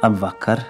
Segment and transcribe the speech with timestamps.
[0.00, 0.62] Labvakar!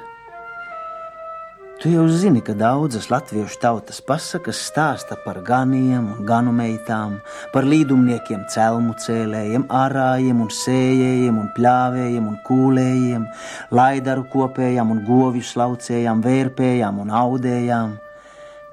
[1.79, 7.21] Tu jau zini, ka daudzas latviešu tautas pasakas stāsta par ganiem un ganu meitām,
[7.53, 13.29] par līdumniekiem, celmu cēlējiem, ārājiem un sējējiem un pļāvējiem un kūlējiem,
[13.71, 17.93] laidaru kopējām un govju slaucējām, vērpējām un audējām,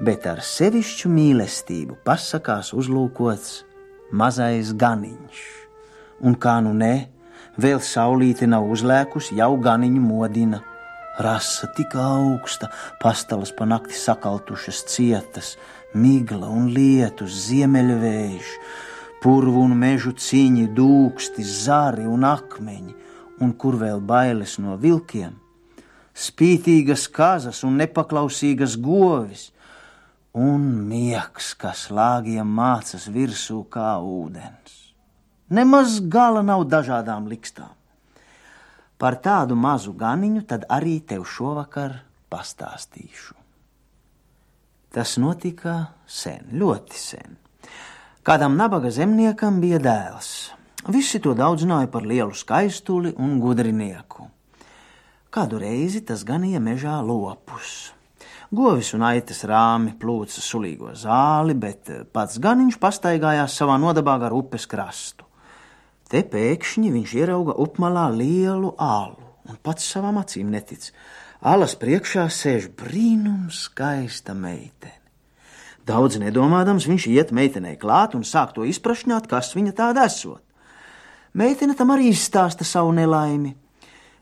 [0.09, 3.53] bet ar sevišķu mīlestību pasakās uzlūkots
[4.09, 5.45] mazais ganiņš.
[6.25, 6.95] Un kā nu ne,
[7.61, 10.61] vēl saulīte nav uzlēkusi, jau ganiņu modina.
[11.17, 12.69] Rasa tik augsta,
[13.01, 15.55] pastalas pa nakti sakaltušas cietas,
[15.97, 18.51] migla un lietus, ziemeļvējš,
[19.23, 22.95] purvu un mežu cīņi, dūksti, zari un akmeņi,
[23.41, 25.33] un kur vēl bailes no vilkiem,
[26.17, 29.49] spītīgas kazas un nepaklausīgas govis,
[30.37, 34.86] un miegs, kas lāgiem mācas virsū kā ūdens.
[35.49, 37.71] Nemaz gala nav dažādām likstām.
[38.97, 43.35] Par tādu mazu ganiņu tad arī tev šovakar pastāstīšu.
[44.91, 45.75] Tas notika
[46.07, 47.37] sen, ļoti sen.
[48.27, 50.31] Kādam nabaga zemniekam bija dēls.
[50.91, 54.25] Visi to daudzināja par lielu skaistuli un gudrinieku.
[55.31, 57.93] Kādu reizi tas ganīja mežā lopus.
[58.51, 64.65] Govis un aitas rāmi plūca sulīgo zāli, bet pats ganiņš pastaigājās savā nodabā gar upes
[64.71, 65.26] krastu.
[66.07, 70.89] Te pēkšņi viņš ierauga upmalā lielu alu un pats savām acīm netic.
[71.43, 74.95] Alas priekšā sēž brīnums skaista meitene.
[75.87, 80.41] Daudz nedomādams, viņš iet meitenei klāt un sāk to izprašņāt, kas viņa tāda esot.
[81.37, 83.53] Meitene tam arī izstāsta savu nelaimi.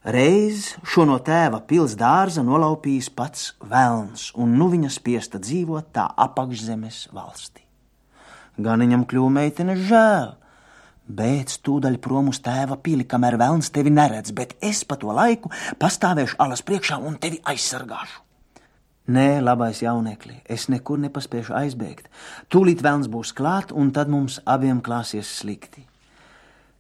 [0.06, 6.06] Reiz šo no tēva pils dārza nolaupījis pats Velns, un nu viņa spiesta dzīvot tā
[6.28, 7.64] apakšzemes valstī.
[8.62, 10.36] Gan viņam kļuva meitene žēl,
[11.06, 15.52] Bēc tūdaļ prom uz tēva pili, kamēr vēlns tevi neredz, bet es pa to laiku
[15.78, 18.24] pastāvēšu alas priekšā un tevi aizsargāšu.
[19.06, 22.10] Nē, labais jaunekli, es nekur nepaspēšu aizbēgt.
[22.50, 25.86] Tūlīt vēlns būs klāt, un tad mums abiem klāsies slikti.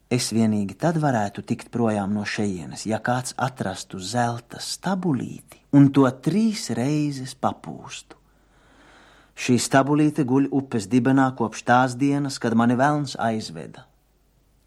[0.10, 6.10] Es vienīgi tad varētu tikt projām no šejienes, ja kāds atrastu zelta stabulīti un to
[6.26, 8.18] trīs reizes papūstu.
[9.36, 13.86] Šī stabulīte guļ upes dibenā kopš tās dienas, kad mani vēlns aizveda.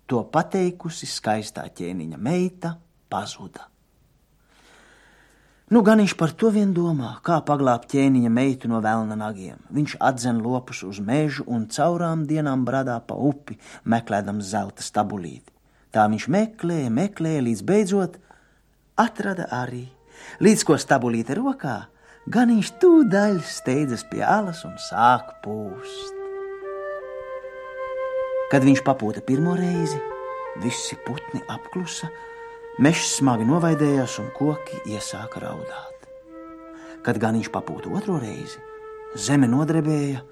[0.08, 2.76] To pateikusi skaistā ķēniņa meita
[3.12, 3.66] pazuda.
[5.69, 9.58] Nu, gan viņš par to vien domā, kā paglābt ķēniņa meitu no vēlna nagiem.
[9.69, 15.52] Viņš atdzen lopus uz mežu un caurām dienām bradā pa upi, meklējams zelta stabulīti.
[15.92, 18.19] Tā viņš meklēja, meklēja, līdz beidzot
[18.96, 19.84] atrada arī.
[20.40, 21.78] Līdz ko stabulīte rokā,
[22.32, 26.17] gan viņš tūdaļ steidzas pie alas un sāk pūst.
[28.48, 29.98] Kad viņš papūta pirmo reizi,
[30.62, 32.09] visi putni apklusa,
[32.81, 36.06] mežs smagi novaidējās un koki iesāka raudāt.
[37.04, 38.56] Kad gan viņš papūta otro reizi,
[39.20, 40.22] zeme nodrebēja,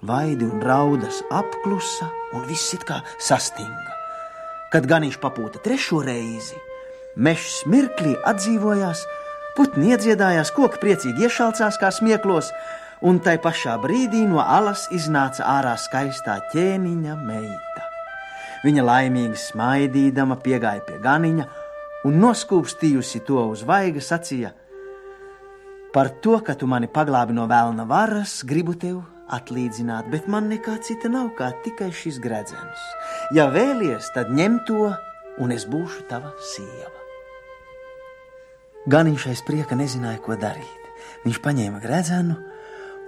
[0.00, 2.08] vaidi un raudas apklusa
[2.38, 3.92] un viss it kā sastinga.
[4.72, 6.56] Kad gan viņš papūta trešo reizi,
[7.20, 9.04] mežs mirklī atdzīvojās,
[9.60, 12.48] putni iedziedājās, koki priecīgi iešalcās kā smieklos,
[13.02, 17.84] un tai pašā brīdī no alas iznāca ārā skaistā ķēniņa meita.
[18.64, 21.46] Viņa laimīgi smaidīdama piegāja pie ganiņa
[22.08, 24.50] un noskūpstījusi to uz vaiga sacīja:
[25.94, 30.78] Par to, ka tu mani paglābi no vēlna varas, gribu tev atlīdzināt, bet man nekā
[30.82, 32.84] cita nav kā tikai šis gredzens.
[33.36, 34.90] Ja vēlies, tad ņem to,
[35.38, 36.96] un es būšu tava sieva.
[38.88, 40.86] Ganiņš aiz prieka nezināja, ko darīt.
[41.24, 42.38] Viņš paņēma gredzenu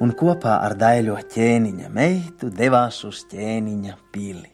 [0.01, 4.49] un kopā ar daļo ķēniņa meitu devās uz ķēniņa pili.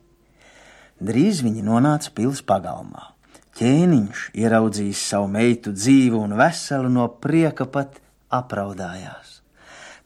[0.97, 3.13] Drīz viņi nonāca pils pagalmā.
[3.57, 8.01] Ķēniņš, ieraudzījis savu meitu dzīvu un veselu, no prieka pat
[8.33, 9.41] apraudājās.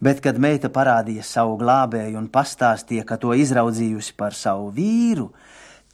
[0.01, 5.29] Bet, kad meita parādīja savu glābēju un pastāstīja, ka to izraudzījusi par savu vīru,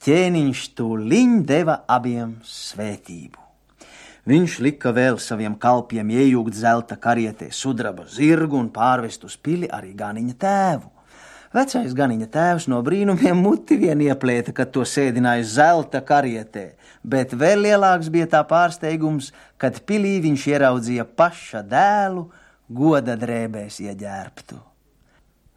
[0.05, 3.46] ķēniņš tūliņ deva abiem svētību.
[4.27, 9.93] Viņš lika vēl saviem kalpiem iejūgt zelta karietē sudraba zirgu un pārvest uz pili arī
[9.95, 10.89] ganiņa tēvu.
[11.55, 16.73] Vecais ganiņa tēvs no brīnumiem muti vien ieplēta, kad to sēdināja zelta karietē,
[17.07, 19.31] bet vēl lielāks bija tā pārsteigums,
[19.63, 22.27] kad pilī viņš ieraudzīja paša dēlu
[22.67, 24.59] goda drēbēs ieģērbtu.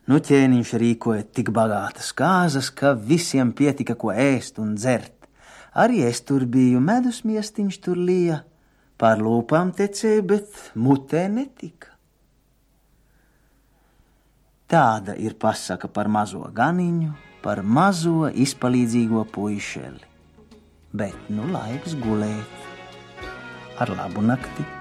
[0.10, 5.27] Nu ķēniņš rīkoja tik bagātas kāzas, ka visiem pietika ko ēst un dzert.
[5.74, 8.39] Arī es tur biju, medus miestiņš tur lija,
[8.99, 11.93] Pār lūpām tecēja, bet mutē netika.
[14.69, 20.03] Tāda ir pasaka par mazo ganiņu, par mazo izpalīdzīgo puišeli.
[20.99, 22.67] Bet nu laiks gulēt
[23.79, 24.78] ar labu nakti.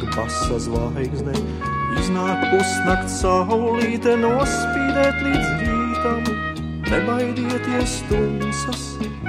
[0.00, 1.34] Klusa zvaigzne,
[2.00, 6.22] iznāk pusnakts saulīte, nospīdēt līdz rītam.
[6.84, 8.82] Nebaidieties tumsas,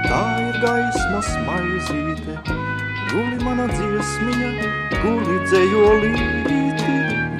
[0.04, 2.36] tā ir gaismas maizīte,
[3.10, 4.70] guli mana dziesmiņa,
[5.02, 6.60] guli dzējolīti,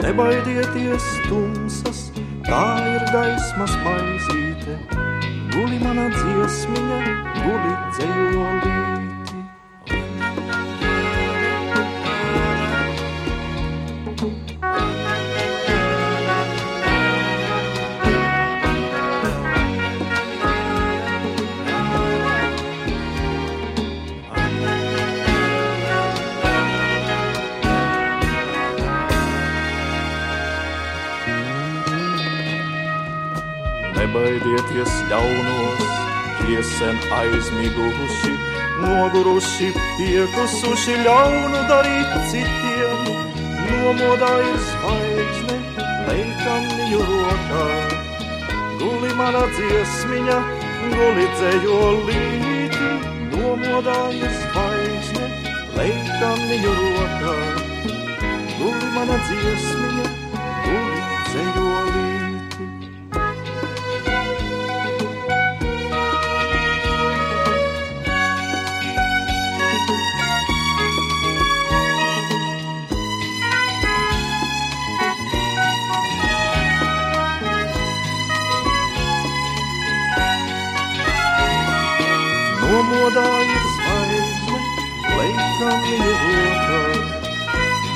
[0.03, 2.07] nebaidieties tumsas,
[2.49, 2.65] tā
[2.95, 4.79] ir gaismas maizīte,
[5.55, 7.03] guli mana dziesmiņa,
[7.45, 9.06] guli dzējolīti.
[34.07, 35.81] Nebaidieties ļaunos,
[36.39, 38.35] tie sen aizmiguši,
[38.79, 43.09] noguruši, piekusuši ļaunu darīt citiem.
[43.65, 45.57] Nomodā ir zvaigzne,
[46.07, 47.65] leikamniņu rokā.
[48.79, 50.39] Guli mana dziesmiņa,
[50.95, 52.93] guli dzējo līti,
[53.35, 55.27] nomodā ir zvaigzne,
[55.81, 57.37] leikamniņu rokā.
[58.55, 59.86] Guli mana dziesmiņa,
[82.87, 84.59] Nomodā ir zvaigzne,
[85.19, 86.83] leikam viņu rokā.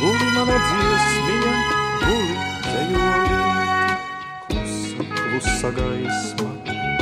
[0.00, 1.52] Guli mana dziesmiņa,
[2.00, 4.00] guli dzējolīti.
[4.48, 6.48] Klusa, klusa gaisma,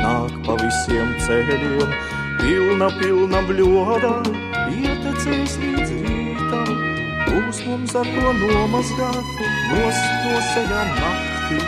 [0.02, 1.94] nāk pa visiem ceļiem,
[2.43, 4.12] pilna, pilna bļodā,
[4.82, 6.75] ietecēs līdz rītam.
[7.31, 9.32] Būs mums ar ko nomazgāt,
[9.70, 11.64] nos no ceļa nakti.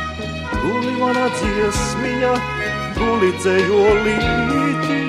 [0.61, 2.35] Guli mana dziesmiņa,
[3.01, 5.01] guli dzējolīti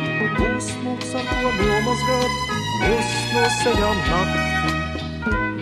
[0.42, 4.76] būs mums ar ko nomazgāt, mūs no ceļām nakti.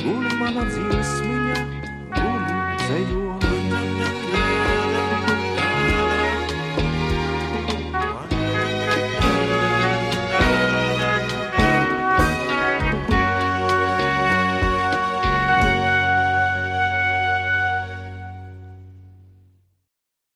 [0.03, 1.63] Guli mana dziesmiņa,
[2.15, 3.18] guli ceļu